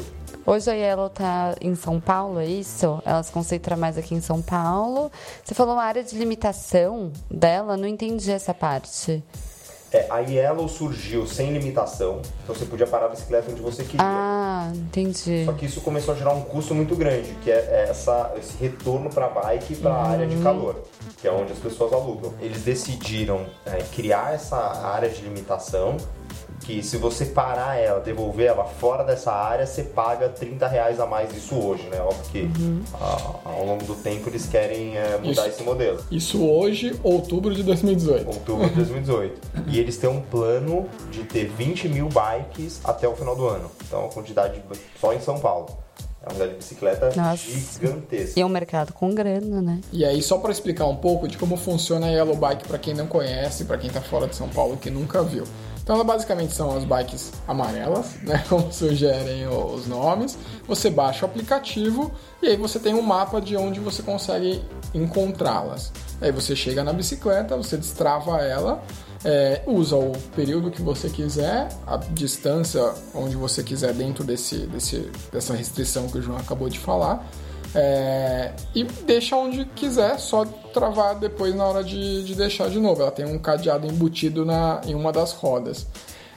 [0.49, 3.01] Hoje a Yellow tá em São Paulo, é isso?
[3.03, 5.11] Ela se concentra mais aqui em São Paulo.
[5.43, 9.21] Você falou uma área de limitação dela, não entendi essa parte.
[9.91, 13.99] É, a Yellow surgiu sem limitação, então você podia parar a bicicleta onde você queria.
[13.99, 15.43] Ah, entendi.
[15.43, 19.09] Só que isso começou a gerar um custo muito grande, que é essa, esse retorno
[19.09, 20.81] para a bike e para a área de calor,
[21.17, 22.33] que é onde as pessoas alugam.
[22.39, 25.97] Eles decidiram é, criar essa área de limitação,
[26.61, 31.05] que se você parar ela, devolver ela fora dessa área, você paga 30 reais a
[31.05, 32.01] mais isso hoje, né?
[32.01, 32.49] Óbvio que
[32.99, 35.47] a- ao longo do tempo eles querem é, mudar Isso.
[35.47, 35.99] esse modelo.
[36.11, 38.27] Isso hoje, outubro de 2018.
[38.27, 39.39] Outubro de 2018.
[39.67, 43.69] E eles têm um plano de ter 20 mil bikes até o final do ano.
[43.85, 44.61] Então, a quantidade
[44.99, 45.67] só em São Paulo.
[46.21, 47.37] É uma quantidade de bicicleta Nossa.
[47.37, 48.39] gigantesca.
[48.39, 49.79] E é um mercado com grana, né?
[49.93, 52.93] E aí, só para explicar um pouco de como funciona a Yellow Bike para quem
[52.93, 55.43] não conhece, para quem tá fora de São Paulo e que nunca viu.
[55.87, 60.37] Então, ela basicamente são as bikes amarelas, né, como sugerem os nomes.
[60.67, 64.61] Você baixa o aplicativo e aí você tem um mapa de onde você consegue
[64.93, 65.93] encontrá-las.
[66.19, 68.83] Aí você chega na bicicleta, você destrava ela,
[69.23, 75.09] é, usa o período que você quiser, a distância onde você quiser dentro desse, desse,
[75.31, 77.25] dessa restrição que o João acabou de falar.
[77.79, 83.03] É, e deixa onde quiser, só travar depois na hora de, de deixar de novo.
[83.03, 85.85] Ela tem um cadeado embutido na, em uma das rodas.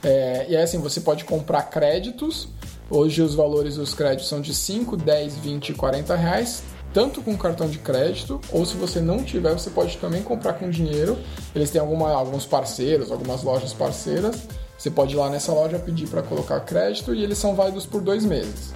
[0.03, 2.47] É, e aí assim, você pode comprar créditos.
[2.91, 6.61] Hoje os valores dos créditos são de 5, 10, 20 e 40 reais.
[6.93, 10.69] Tanto com cartão de crédito, ou se você não tiver, você pode também comprar com
[10.69, 11.17] dinheiro.
[11.55, 14.47] Eles têm alguma, alguns parceiros, algumas lojas parceiras.
[14.77, 18.01] Você pode ir lá nessa loja pedir para colocar crédito e eles são válidos por
[18.01, 18.73] dois meses.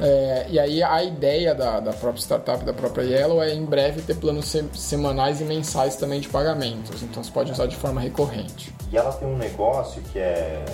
[0.00, 4.02] É, e aí a ideia da, da própria startup, da própria Yellow, é em breve
[4.02, 7.02] ter planos se- semanais e mensais também de pagamentos.
[7.02, 8.74] Então você pode usar de forma recorrente.
[8.92, 10.64] E ela tem um negócio que é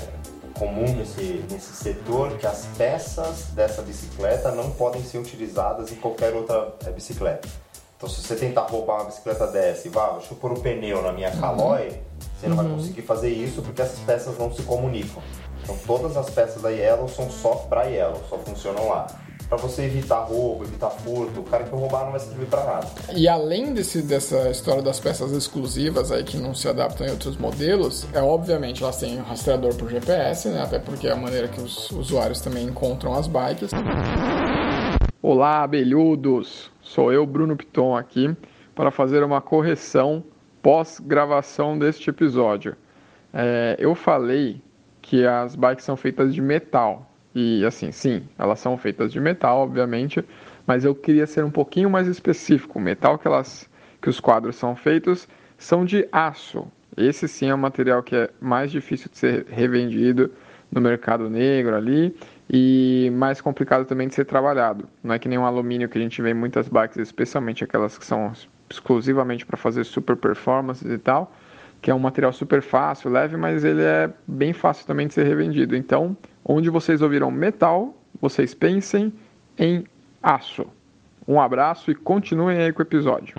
[0.59, 6.33] comum nesse, nesse setor, que as peças dessa bicicleta não podem ser utilizadas em qualquer
[6.35, 7.49] outra eh, bicicleta.
[7.97, 11.01] Então se você tentar roubar uma bicicleta dessa e vá, deixa eu pôr o pneu
[11.03, 12.01] na minha Caloi,
[12.39, 15.23] você não vai conseguir fazer isso porque essas peças não se comunicam.
[15.63, 19.07] Então todas as peças da Yellow são só para Yellow, só funcionam lá.
[19.49, 22.87] Para você evitar roubo, evitar furto, o cara que roubar não vai servir para nada.
[23.15, 27.37] E além desse, dessa história das peças exclusivas aí que não se adaptam em outros
[27.37, 30.63] modelos, é obviamente elas têm um rastreador por GPS, né?
[30.63, 33.73] Até porque é a maneira que os usuários também encontram as bikes.
[35.21, 36.71] Olá, abelhudos!
[36.81, 38.35] Sou eu, Bruno Piton, aqui
[38.75, 40.25] para fazer uma correção
[40.63, 42.75] pós-gravação deste episódio.
[43.35, 44.63] É, eu falei
[45.03, 47.11] que as bikes são feitas de metal.
[47.35, 50.25] E assim, sim, elas são feitas de metal, obviamente,
[50.67, 52.79] mas eu queria ser um pouquinho mais específico.
[52.79, 53.69] O metal que elas,
[54.01, 56.67] que os quadros são feitos são de aço.
[56.97, 60.31] Esse sim é o material que é mais difícil de ser revendido
[60.71, 62.15] no mercado negro ali
[62.49, 64.89] e mais complicado também de ser trabalhado.
[65.03, 67.97] Não é que nem um alumínio que a gente vê em muitas bikes, especialmente aquelas
[67.97, 68.33] que são
[68.69, 71.33] exclusivamente para fazer super performances e tal,
[71.83, 75.27] que é um material super fácil, leve, mas ele é bem fácil também de ser
[75.27, 75.75] revendido.
[75.75, 79.13] Então, onde vocês ouviram metal, vocês pensem
[79.59, 79.85] em
[80.23, 80.65] aço.
[81.27, 83.35] Um abraço e continuem aí com o episódio.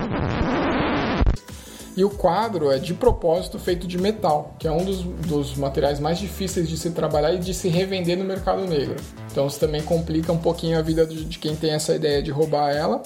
[1.95, 6.01] E o quadro é de propósito feito de metal, que é um dos, dos materiais
[6.01, 8.95] mais difíceis de se trabalhar e de se revender no mercado negro.
[9.32, 12.32] Então isso também complica um pouquinho a vida de, de quem tem essa ideia de
[12.32, 13.01] roubar ela.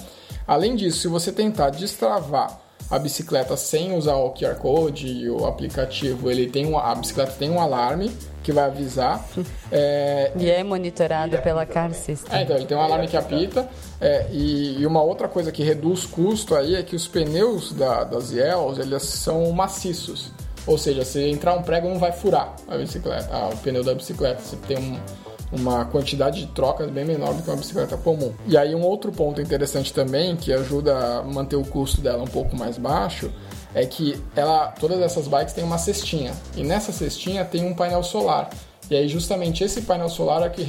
[0.47, 5.45] Além disso, se você tentar destravar a bicicleta sem usar o QR Code e o
[5.45, 8.11] aplicativo, ele tem um, a bicicleta tem um alarme
[8.43, 9.25] que vai avisar.
[9.69, 12.39] É, E é monitorado pela Car System.
[12.39, 13.67] é, então, ele tem um alarme que apita.
[13.99, 18.05] é, e, e uma outra coisa que reduz custo aí é que os pneus da,
[18.05, 20.31] das Yells, eles são maciços.
[20.65, 23.93] Ou seja, se entrar um prego não vai furar a bicicleta, ah, o pneu da
[23.93, 24.41] bicicleta.
[24.41, 24.99] Você tem um-
[25.51, 28.33] uma quantidade de trocas bem menor do que uma bicicleta comum.
[28.45, 32.27] E aí um outro ponto interessante também, que ajuda a manter o custo dela um
[32.27, 33.31] pouco mais baixo,
[33.73, 36.33] é que ela, todas essas bikes têm uma cestinha.
[36.55, 38.49] E nessa cestinha tem um painel solar.
[38.89, 40.61] E aí justamente esse painel solar é que,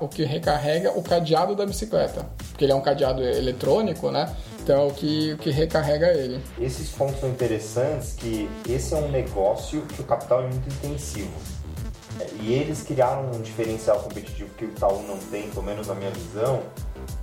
[0.00, 2.24] o que recarrega o cadeado da bicicleta.
[2.50, 4.32] Porque ele é um cadeado eletrônico, né?
[4.62, 6.40] Então é o que, o que recarrega ele.
[6.60, 11.30] Esses pontos são interessantes que esse é um negócio que o capital é muito intensivo.
[12.40, 16.10] E eles criaram um diferencial competitivo que o Itaú não tem, pelo menos na minha
[16.10, 16.62] visão,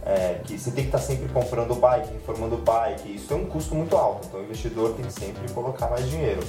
[0.06, 3.16] é, que você tem que estar sempre comprando bike, reformando bike.
[3.16, 6.44] Isso é um custo muito alto, então o investidor tem que sempre colocar mais dinheiro.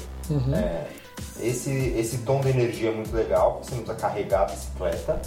[0.55, 0.87] É,
[1.41, 5.21] esse, esse tom de energia é muito legal, você não precisa carregar a bicicleta.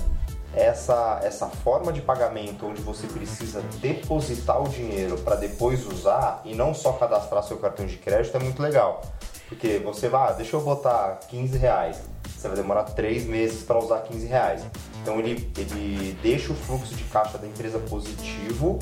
[0.53, 6.55] Essa, essa forma de pagamento onde você precisa depositar o dinheiro para depois usar e
[6.55, 9.01] não só cadastrar seu cartão de crédito é muito legal.
[9.47, 12.01] Porque você vai, ah, deixa eu botar 15 reais.
[12.37, 14.63] Você vai demorar 3 meses para usar 15 reais.
[15.01, 18.79] Então ele, ele deixa o fluxo de caixa da empresa positivo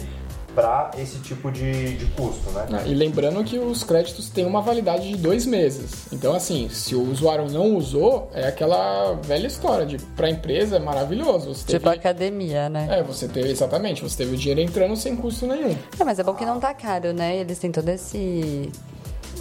[0.53, 2.65] para esse tipo de, de custo, né?
[2.69, 2.83] né?
[2.87, 6.07] E lembrando que os créditos têm uma validade de dois meses.
[6.13, 10.77] Então, assim, se o usuário não usou, é aquela velha história de para a empresa
[10.77, 11.53] é maravilhoso.
[11.53, 12.87] Você Tipo teve, academia, né?
[12.89, 15.75] É, você teve, exatamente, você teve o dinheiro entrando sem custo nenhum.
[15.99, 17.35] É, mas é bom que não tá caro, né?
[17.35, 18.71] Eles têm todo esse.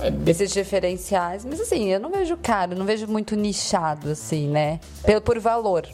[0.01, 4.81] É Esses diferenciais, mas assim, eu não vejo caro, não vejo muito nichado, assim, né?
[5.05, 5.87] Pelo, por valor.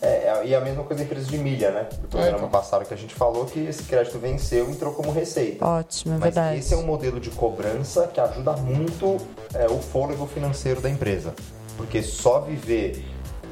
[0.00, 1.88] É, é, e a mesma coisa da empresa de milha, né?
[2.00, 2.48] Do programa então.
[2.50, 5.64] passado que a gente falou que esse crédito venceu e entrou como receita.
[5.64, 6.58] Ótimo, é Mas verdade.
[6.58, 9.16] esse é um modelo de cobrança que ajuda muito
[9.54, 11.34] é, o fôlego financeiro da empresa.
[11.76, 13.04] Porque só viver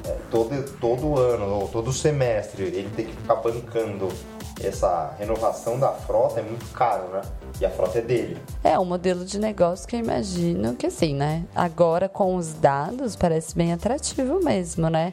[0.07, 4.09] é, todo, todo ano ou todo semestre ele ter que ficar bancando
[4.63, 7.21] essa renovação da frota é muito caro, né?
[7.61, 8.37] E a frota é dele.
[8.63, 11.45] É um modelo de negócio que eu imagino que assim, né?
[11.55, 15.13] Agora com os dados parece bem atrativo mesmo, né?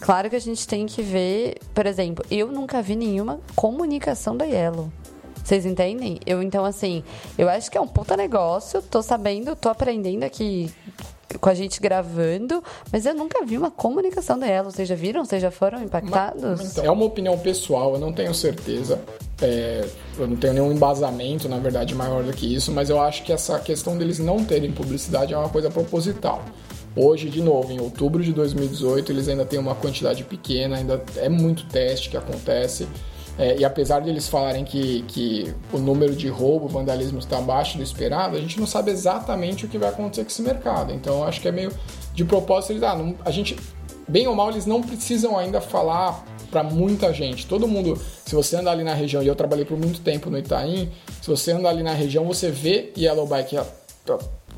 [0.00, 4.44] Claro que a gente tem que ver, por exemplo, eu nunca vi nenhuma comunicação da
[4.44, 4.90] Yellow.
[5.42, 6.20] Vocês entendem?
[6.24, 7.02] Eu então assim,
[7.36, 10.72] eu acho que é um puta negócio, tô sabendo, tô aprendendo aqui
[11.40, 14.70] com a gente gravando, mas eu nunca vi uma comunicação Yellow.
[14.70, 15.24] Vocês já viram?
[15.24, 16.60] Vocês já foram impactados?
[16.60, 19.00] Então, é uma opinião pessoal, eu não tenho certeza.
[19.40, 19.84] É,
[20.18, 23.32] eu não tenho nenhum embasamento, na verdade, maior do que isso, mas eu acho que
[23.32, 26.44] essa questão deles não terem publicidade é uma coisa proposital.
[26.94, 31.28] Hoje, de novo, em outubro de 2018, eles ainda têm uma quantidade pequena, ainda é
[31.28, 32.86] muito teste que acontece.
[33.38, 37.78] É, e apesar de eles falarem que, que o número de roubo, vandalismo está abaixo
[37.78, 40.92] do esperado, a gente não sabe exatamente o que vai acontecer com esse mercado.
[40.92, 41.72] Então, acho que é meio
[42.14, 43.56] de propósito eles, ah, não- a gente
[44.06, 47.46] bem ou mal, eles não precisam ainda falar para muita gente.
[47.46, 50.36] Todo mundo, se você andar ali na região, e eu trabalhei por muito tempo no
[50.38, 50.90] Itaim,
[51.22, 53.56] se você andar ali na região, você vê Yellow Bike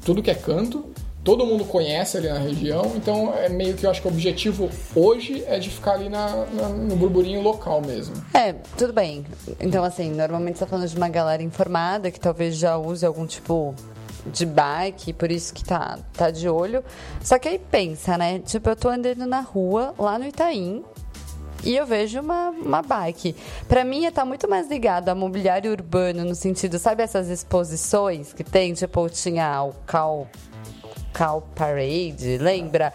[0.04, 0.84] tudo que é canto,
[1.24, 4.68] todo mundo conhece ali na região, então é meio que eu acho que o objetivo
[4.94, 8.14] hoje é de ficar ali na- na- no burburinho local mesmo.
[8.34, 9.24] É, tudo bem.
[9.58, 13.26] Então, assim, normalmente você tá falando de uma galera informada que talvez já use algum
[13.26, 13.74] tipo
[14.26, 16.82] de bike, por isso que tá, tá de olho.
[17.22, 18.38] Só que aí pensa, né?
[18.38, 20.82] Tipo, eu tô andando na rua, lá no Itaim,
[21.62, 23.34] e eu vejo uma, uma bike.
[23.66, 28.44] Pra mim, tá muito mais ligado a mobiliário urbano, no sentido, sabe essas exposições que
[28.44, 28.72] tem?
[28.74, 30.26] Tipo, tinha o Cal,
[31.14, 32.92] Cal Parade, lembra?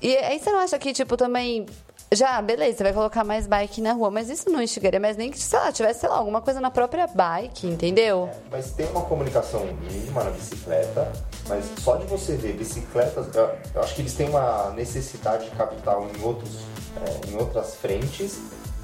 [0.00, 1.66] E aí você não acha que, tipo, também.
[2.10, 5.30] Já, beleza, você vai colocar mais bike na rua, mas isso não instigaria mais nem
[5.30, 8.30] que, sei lá, tivesse, sei lá, alguma coisa na própria bike, entendeu?
[8.50, 11.12] Mas tem uma comunicação mínima na bicicleta,
[11.46, 16.06] mas só de você ver bicicletas, eu, acho que eles têm uma necessidade de capital
[16.06, 16.60] em, outros,
[16.96, 18.38] é, em outras frentes,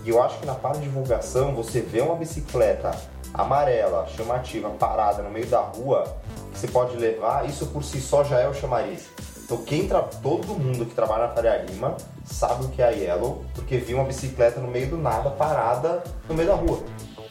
[0.04, 2.90] e eu acho que na parte de divulgação você vê uma bicicleta
[3.32, 6.04] amarela, chamativa, parada no meio da rua,
[6.54, 9.04] você pode levar, isso por si só já é o chamariz.
[9.44, 10.00] Então quem tra...
[10.00, 13.98] todo mundo que trabalha na Faria Lima sabe o que é a Yellow, porque viu
[13.98, 16.80] uma bicicleta no meio do nada, parada no meio da rua.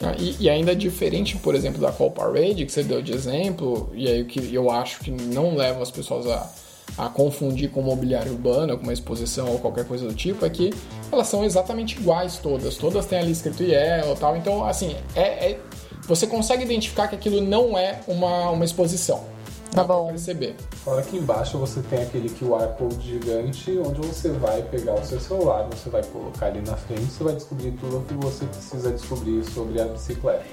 [0.00, 3.12] Ah, E, e ainda é diferente, por exemplo, da Call Parade, que você deu de
[3.12, 6.48] exemplo, e aí o que eu acho que não leva as pessoas a,
[6.98, 10.72] a confundir com mobiliário urbano, com uma exposição ou qualquer coisa do tipo, é que
[11.10, 12.76] elas são exatamente iguais todas.
[12.76, 14.36] Todas têm ali escrito Yellow e tal.
[14.36, 15.60] Então, assim, é, é-
[16.06, 19.32] você consegue identificar que aquilo não é uma, uma exposição.
[19.74, 20.06] Tá bom.
[20.06, 20.54] perceber.
[20.84, 25.18] Fora aqui embaixo você tem aquele QR Code gigante onde você vai pegar o seu
[25.18, 28.92] celular, você vai colocar ali na frente, você vai descobrir tudo o que você precisa
[28.92, 30.44] descobrir sobre a bicicleta.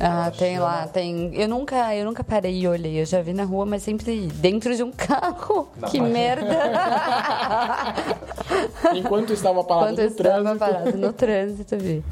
[0.00, 1.30] Ah, tem lá, tem.
[1.34, 3.00] Eu nunca, eu nunca parei e olhei.
[3.00, 5.68] Eu já vi na rua, mas sempre dentro de um carro.
[5.76, 6.58] Na que merda!
[8.96, 10.58] Enquanto estava parado eu no estava trânsito.
[10.58, 12.02] parado no trânsito, vi.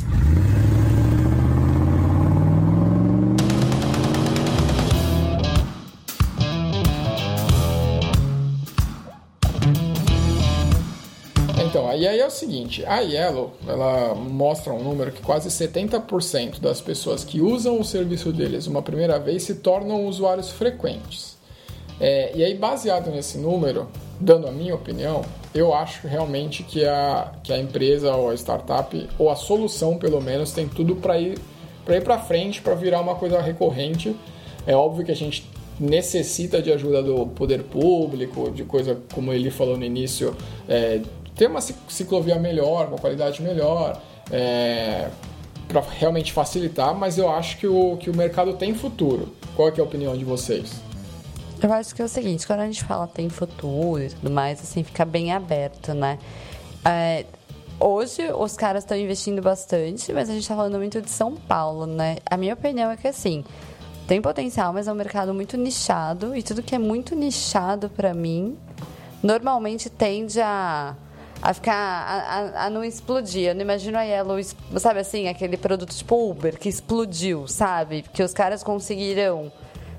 [11.90, 16.60] Então, aí, aí é o seguinte, a Yellow, ela mostra um número que quase 70%
[16.60, 21.36] das pessoas que usam o serviço deles uma primeira vez se tornam usuários frequentes.
[22.00, 23.88] É, e aí, baseado nesse número,
[24.20, 25.22] dando a minha opinião,
[25.54, 30.20] eu acho realmente que a, que a empresa ou a startup, ou a solução pelo
[30.20, 31.38] menos, tem tudo para ir
[31.84, 34.14] para ir para frente, para virar uma coisa recorrente.
[34.66, 35.44] É óbvio que a gente
[35.80, 40.36] necessita de ajuda do poder público, de coisa como ele falou no início,
[40.68, 41.00] é,
[41.40, 43.98] ter uma ci- ciclovia melhor, uma qualidade melhor,
[44.30, 45.08] é,
[45.66, 49.34] para realmente facilitar, mas eu acho que o, que o mercado tem futuro.
[49.56, 50.70] Qual é, é a opinião de vocês?
[51.62, 54.60] Eu acho que é o seguinte, quando a gente fala tem futuro e tudo mais,
[54.60, 56.18] assim, fica bem aberto, né?
[56.84, 57.24] É,
[57.80, 61.86] hoje os caras estão investindo bastante, mas a gente tá falando muito de São Paulo,
[61.86, 62.18] né?
[62.26, 63.42] A minha opinião é que assim,
[64.06, 68.12] tem potencial, mas é um mercado muito nichado e tudo que é muito nichado pra
[68.12, 68.58] mim
[69.22, 70.94] normalmente tende a,
[71.42, 73.48] a ficar a, a- a não explodir.
[73.48, 74.38] Eu não imagino a Yellow,
[74.78, 78.02] sabe assim, aquele produto tipo Uber que explodiu, sabe?
[78.12, 79.50] Que os caras conseguiram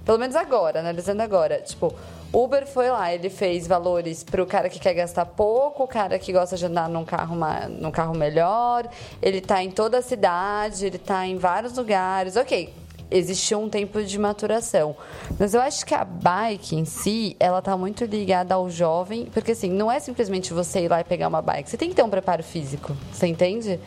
[0.06, 1.60] pelo menos agora, analisando agora.
[1.62, 1.93] Tipo,
[2.34, 6.32] Uber foi lá, ele fez valores pro cara que quer gastar pouco, o cara que
[6.34, 7.36] gosta de andar num carro,
[7.69, 8.88] num carro melhor.
[9.21, 12.36] Ele tá em toda a cidade, ele tá em vários lugares.
[12.36, 12.73] Ok,
[13.12, 14.95] existiu um tempo de maturação.
[15.38, 19.52] Mas eu acho que a bike em si, ela tá muito ligada ao jovem, porque
[19.52, 21.69] assim, não é simplesmente você ir lá e pegar uma bike.
[21.69, 23.80] Você tem que ter um preparo físico, você entende?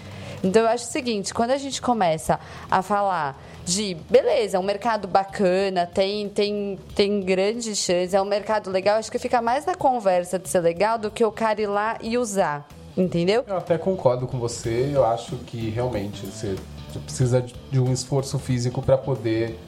[0.45, 2.39] Então eu acho o seguinte, quando a gente começa
[2.71, 8.71] a falar de beleza, um mercado bacana, tem, tem, tem grandes chances, é um mercado
[8.71, 11.67] legal, acho que fica mais na conversa de ser legal do que o cara ir
[11.67, 12.69] lá e usar.
[12.97, 13.43] Entendeu?
[13.47, 16.55] Eu até concordo com você, eu acho que realmente você
[16.99, 19.59] precisa de- um esforço físico para poder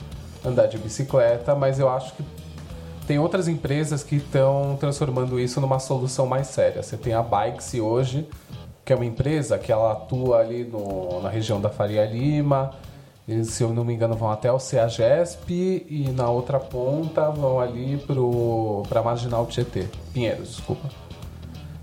[0.45, 2.25] andar de bicicleta, mas eu acho que
[3.07, 6.83] tem outras empresas que estão transformando isso numa solução mais séria.
[6.83, 8.29] Você tem a Bikes hoje,
[8.85, 12.73] que é uma empresa que ela atua ali no- na região da Faria Lima,
[13.29, 17.59] eles, se eu não me engano vão até o CEAGESP e na outra ponta vão
[17.59, 18.01] ali
[18.89, 20.89] para Marginal Tietê, Pinheiros, desculpa.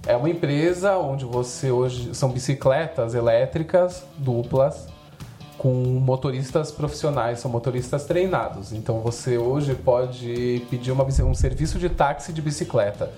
[0.06, 4.88] É uma empresa onde você hoje são bicicletas elétricas duplas
[5.64, 8.74] com motoristas profissionais, são motoristas treinados.
[8.74, 13.10] Então você hoje pode pedir uma um serviço de táxi de bicicleta.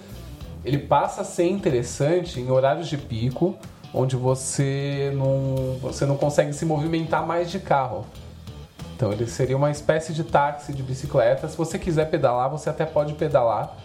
[0.63, 3.55] Ele passa a ser interessante em horários de pico,
[3.91, 8.05] onde você não, você não consegue se movimentar mais de carro.
[8.95, 11.47] Então ele seria uma espécie de táxi de bicicleta.
[11.47, 13.75] Se você quiser pedalar, você até pode pedalar.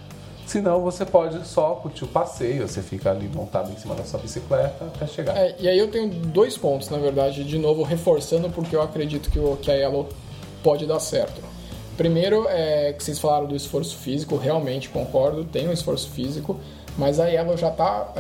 [0.51, 2.67] Se não, você pode só curtir o passeio.
[2.67, 5.37] Você fica ali montado em cima da sua bicicleta até chegar.
[5.37, 9.31] É, e aí eu tenho dois pontos, na verdade, de novo reforçando porque eu acredito
[9.31, 10.09] que, o, que a Yellow
[10.61, 11.41] pode dar certo.
[11.97, 16.59] Primeiro, é que vocês falaram do esforço físico, realmente concordo, tem um esforço físico,
[16.99, 18.13] mas a Yellow já está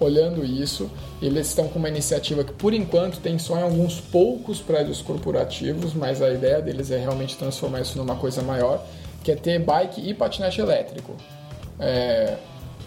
[0.00, 0.90] olhando isso.
[1.22, 5.94] Eles estão com uma iniciativa que, por enquanto, tem só em alguns poucos prédios corporativos,
[5.94, 8.84] mas a ideia deles é realmente transformar isso numa coisa maior,
[9.22, 11.14] que é ter bike e patinete elétrico.
[11.80, 12.36] É,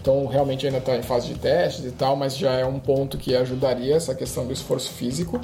[0.00, 3.16] então, realmente ainda está em fase de testes e tal, mas já é um ponto
[3.16, 5.40] que ajudaria essa questão do esforço físico.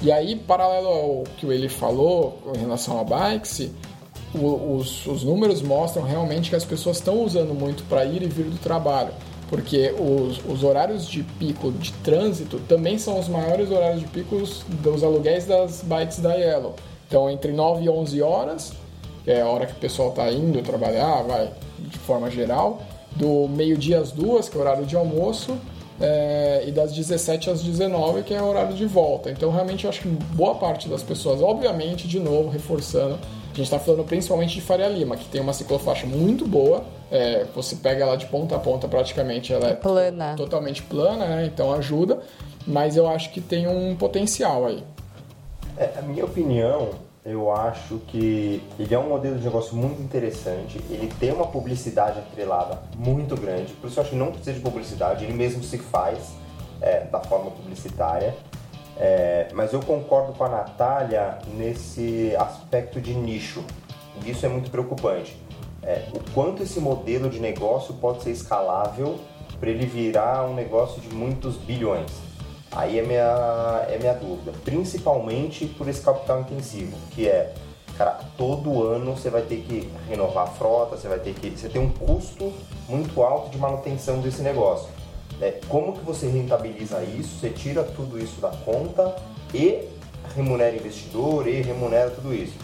[0.00, 3.70] E aí, paralelo ao que o ele falou em relação a bikes,
[4.32, 8.44] os, os números mostram realmente que as pessoas estão usando muito para ir e vir
[8.44, 9.12] do trabalho.
[9.48, 14.64] Porque os, os horários de pico de trânsito também são os maiores horários de picos
[14.82, 16.76] dos aluguéis das bikes da Yellow.
[17.08, 18.72] Então, entre 9 e 11 horas,
[19.24, 22.80] que é a hora que o pessoal está indo trabalhar, vai, de forma geral,
[23.16, 25.56] do meio-dia às duas, que é o horário de almoço,
[26.00, 29.30] é, e das 17 às 19, que é o horário de volta.
[29.30, 33.66] Então, realmente, eu acho que boa parte das pessoas, obviamente, de novo, reforçando, a gente
[33.66, 36.84] está falando principalmente de Faria Lima, que tem uma ciclofaixa muito boa.
[37.12, 40.34] é, você pega ela de ponta a ponta, praticamente ela é Plana.
[40.36, 41.46] totalmente plana, né?
[41.46, 42.18] Então ajuda.
[42.66, 44.82] Mas eu acho que tem um potencial aí.
[45.76, 46.90] É, a minha opinião,
[47.24, 50.78] eu acho que ele é um modelo de negócio muito interessante.
[50.90, 53.72] Ele tem uma publicidade atrelada muito grande.
[53.74, 55.24] Por isso eu acho que não precisa de publicidade.
[55.24, 56.34] Ele mesmo se faz
[56.82, 58.36] é, da forma publicitária.
[58.98, 63.64] É, mas eu concordo com a Natália nesse aspecto de nicho.
[64.22, 65.34] E isso é muito preocupante.
[65.82, 69.18] É, o quanto esse modelo de negócio pode ser escalável
[69.58, 72.10] para ele virar um negócio de muitos bilhões.
[72.74, 74.52] Aí é minha, é minha dúvida.
[74.64, 77.54] Principalmente por esse capital intensivo, que é,
[77.96, 81.50] cara, todo ano você vai ter que renovar a frota, você vai ter que.
[81.50, 82.52] Você tem um custo
[82.88, 84.88] muito alto de manutenção desse negócio.
[85.40, 87.38] É, como que você rentabiliza isso?
[87.38, 89.14] Você tira tudo isso da conta
[89.52, 89.88] e
[90.34, 92.54] remunera investidor e remunera tudo isso.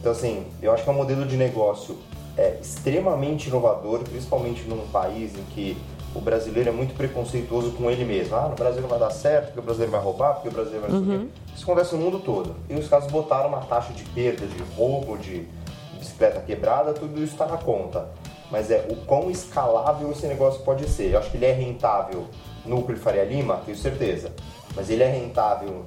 [0.00, 1.98] Então, assim, eu acho que é um modelo de negócio
[2.36, 5.76] é, extremamente inovador, principalmente num país em que
[6.16, 8.34] o brasileiro é muito preconceituoso com ele mesmo.
[8.36, 10.86] Ah, no Brasil não vai dar certo, porque o brasileiro vai roubar, porque o brasileiro
[10.86, 11.06] vai quê.
[11.54, 12.54] Isso acontece no mundo todo.
[12.68, 15.46] E os caras botaram uma taxa de perda, de roubo, de
[15.98, 18.08] bicicleta quebrada, tudo isso está na conta.
[18.50, 21.12] Mas é o quão escalável esse negócio pode ser.
[21.12, 22.26] Eu acho que ele é rentável
[22.64, 24.32] núcleo Faria Lima, tenho certeza.
[24.74, 25.84] Mas ele é rentável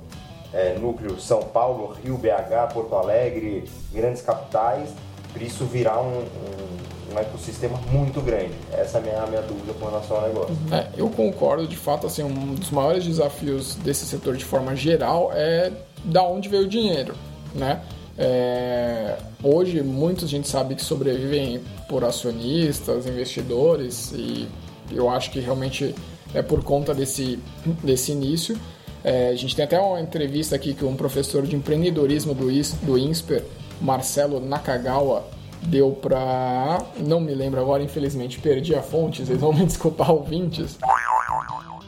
[0.54, 4.90] é, núcleo São Paulo, Rio, BH, Porto Alegre, grandes capitais,
[5.32, 6.69] para isso virar um, um-
[7.14, 8.54] um ecossistema muito grande.
[8.72, 10.56] Essa é a minha, a minha dúvida com relação ao negócio.
[10.72, 15.32] É, eu concordo, de fato, assim, um dos maiores desafios desse setor de forma geral
[15.34, 15.72] é
[16.04, 17.14] da onde veio o dinheiro,
[17.54, 17.82] né?
[18.18, 24.48] É, hoje, muita gente sabe que sobrevivem por acionistas, investidores, e
[24.92, 25.96] eu acho que realmente
[26.34, 27.40] é por conta desse,
[27.84, 28.60] desse início.
[29.04, 32.48] É, a gente tem até uma entrevista aqui que um professor de empreendedorismo do,
[32.86, 33.44] do INSPER,
[33.80, 35.26] Marcelo Nakagawa,
[35.64, 36.80] deu para.
[36.98, 40.78] Não me lembro agora, infelizmente perdi a fonte, vocês vão me desculpar, ouvintes.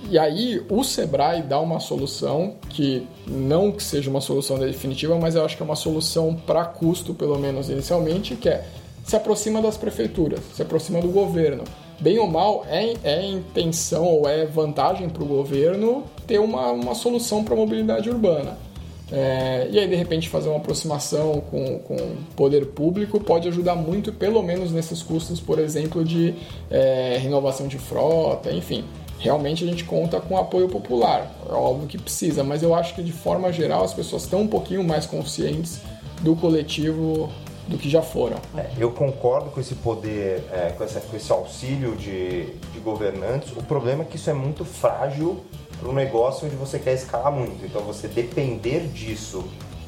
[0.09, 5.36] E aí o Sebrae dá uma solução que não que seja uma solução definitiva, mas
[5.36, 8.65] eu acho que é uma solução para custo, pelo menos inicialmente, que é
[9.05, 11.63] se aproxima das prefeituras, se aproxima do governo.
[11.99, 16.95] Bem ou mal, é, é intenção ou é vantagem para o governo ter uma, uma
[16.95, 18.57] solução para a mobilidade urbana.
[19.12, 21.97] É, e aí, de repente, fazer uma aproximação com, com
[22.36, 26.34] poder público pode ajudar muito, pelo menos nesses custos, por exemplo, de
[26.70, 28.86] é, renovação de frota, enfim.
[29.20, 33.03] Realmente a gente conta com apoio popular, é óbvio que precisa, mas eu acho que
[33.03, 35.80] de forma geral as pessoas estão um pouquinho mais conscientes
[36.22, 37.30] do coletivo
[37.68, 38.38] do que já foram.
[38.57, 43.51] É, eu concordo com esse poder, é, com, essa- com esse auxílio de, de governantes.
[43.55, 45.41] O problema é que isso é muito frágil
[45.82, 47.65] para um negócio onde você quer escalar muito.
[47.65, 49.43] Então, você depender disso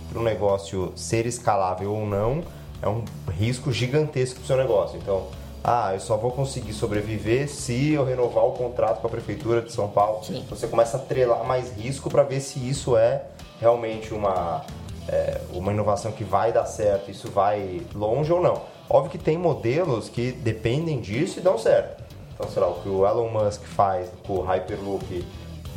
[0.10, 2.44] para um negócio ser escalável ou não
[2.82, 4.98] é um risco gigantesco para o seu negócio.
[4.98, 5.28] Então,
[5.64, 9.72] ah, eu só vou conseguir sobreviver se eu renovar o contrato com a prefeitura de
[9.72, 10.24] São Paulo.
[10.24, 10.44] Sim.
[10.50, 13.24] Você começa a trelar mais risco para ver se isso é
[13.62, 14.66] realmente uma
[15.08, 18.62] é, uma inovação que vai dar certo, isso vai longe ou não.
[18.90, 22.04] Óbvio que tem modelos que dependem disso e dão certo.
[22.34, 25.26] Então, sei lá, o que o Elon Musk faz com o Hyperloop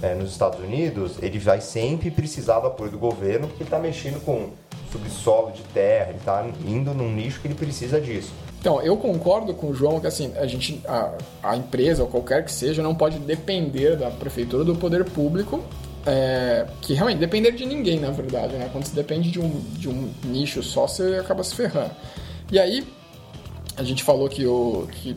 [0.02, 3.78] é, nos Estados Unidos, ele vai sempre precisar do apoio do governo porque ele está
[3.78, 4.50] mexendo com
[4.90, 8.32] subsolo de terra, ele está indo num nicho que ele precisa disso.
[8.60, 12.44] Então, eu concordo com o João que assim, a gente, a, a empresa ou qualquer
[12.44, 15.62] que seja, não pode depender da prefeitura do poder público,
[16.04, 18.68] é, que realmente depender de ninguém, na verdade, né?
[18.72, 21.90] Quando você depende de um, de um nicho só, você acaba se ferrando.
[22.50, 22.86] E aí,
[23.76, 25.16] a gente falou que, o, que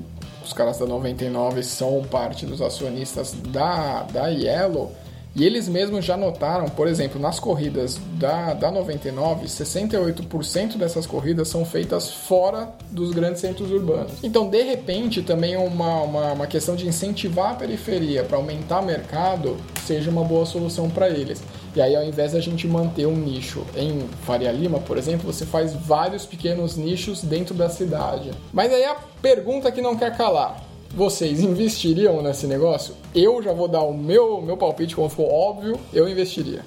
[0.50, 4.92] os caras da 99 são parte dos acionistas da, da Yellow.
[5.36, 11.48] E eles mesmos já notaram, por exemplo, nas corridas da, da 99, 68% dessas corridas
[11.48, 14.14] são feitas fora dos grandes centros urbanos.
[14.24, 18.86] Então, de repente, também uma, uma, uma questão de incentivar a periferia para aumentar o
[18.86, 21.44] mercado seja uma boa solução para eles.
[21.80, 25.46] E aí, ao invés da gente manter um nicho em Faria Lima, por exemplo, você
[25.46, 28.32] faz vários pequenos nichos dentro da cidade.
[28.52, 30.62] Mas aí a pergunta que não quer calar:
[30.94, 32.96] vocês investiriam nesse negócio?
[33.16, 36.66] Eu já vou dar o meu, meu palpite, como ficou óbvio, eu investiria.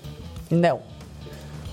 [0.50, 0.80] Não.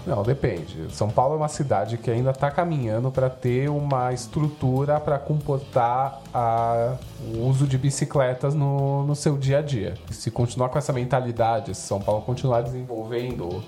[0.09, 0.87] Não, depende.
[0.91, 6.19] São Paulo é uma cidade que ainda está caminhando para ter uma estrutura para comportar
[6.33, 6.95] a-
[7.31, 9.93] o uso de bicicletas no, no seu dia a dia.
[10.09, 13.63] Se continuar com essa mentalidade, se São Paulo continuar desenvolvendo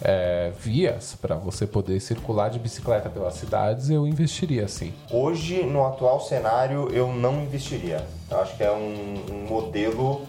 [0.00, 4.92] é, vias para você poder circular de bicicleta pelas cidades, eu investiria sim.
[5.10, 8.04] Hoje, no atual cenário, eu não investiria.
[8.30, 10.22] Eu acho que é um, um modelo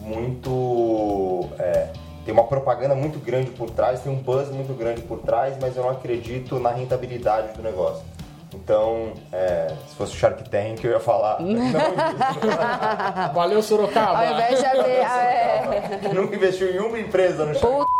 [0.00, 1.48] muito.
[1.58, 1.88] é,
[2.28, 5.74] tem uma propaganda muito grande por trás, tem um buzz muito grande por trás, mas
[5.78, 8.04] eu não acredito na rentabilidade do negócio.
[8.54, 11.40] Então, é, se fosse o Shark Tank, eu ia falar.
[11.40, 11.72] Não,
[13.32, 14.18] Valeu, Sorocaba.
[14.18, 15.98] Ao invés de é.
[16.02, 17.97] que nunca investiu em uma empresa no Shark Puta.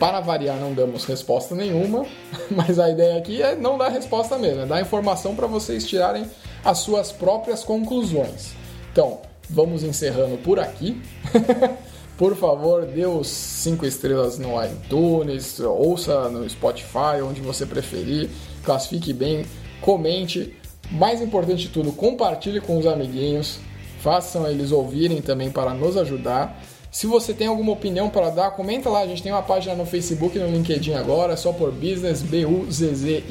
[0.00, 2.06] Para variar, não damos resposta nenhuma,
[2.50, 6.26] mas a ideia aqui é não dar resposta mesmo, é dar informação para vocês tirarem
[6.64, 8.54] as suas próprias conclusões.
[8.90, 11.00] Então, vamos encerrando por aqui.
[12.16, 18.30] por favor, dê os 5 estrelas no iTunes, ouça no Spotify, onde você preferir,
[18.64, 19.44] classifique bem,
[19.82, 20.56] comente.
[20.90, 23.60] Mais importante de tudo, compartilhe com os amiguinhos,
[24.00, 26.60] façam eles ouvirem também para nos ajudar.
[26.90, 29.00] Se você tem alguma opinião para dar, comenta lá.
[29.00, 32.20] A gente tem uma página no Facebook e no LinkedIn agora, é só por Business,
[32.22, 33.30] B-U-Z-Z-I-N-E-S-S,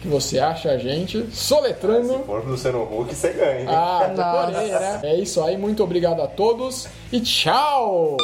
[0.00, 1.26] que você acha a gente.
[1.32, 2.18] Soletrando.
[2.18, 3.60] Se for no Luciano Huck, você ganha.
[3.62, 3.66] hein?
[3.68, 4.46] Ah, Nossa.
[4.52, 5.00] decorei, né?
[5.02, 8.16] É isso aí, muito obrigado a todos e tchau!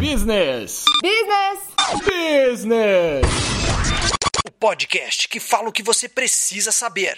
[0.00, 0.84] Business!
[1.02, 1.60] Business!
[2.04, 3.61] Business!
[4.62, 7.16] Podcast que fala o que você precisa saber.